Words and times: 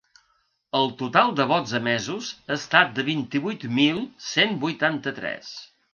El 0.79 0.87
total 1.01 1.33
de 1.39 1.45
vots 1.51 1.75
emesos 1.79 2.31
ha 2.49 2.55
estat 2.57 2.97
de 3.01 3.07
vint-i-vuit 3.13 3.67
mil 3.77 4.01
cent 4.33 4.57
vuitanta-tres. 4.65 5.53